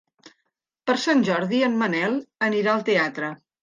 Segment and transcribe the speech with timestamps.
[0.91, 2.19] Per Sant Jordi en Manel
[2.51, 3.37] anirà al teatre.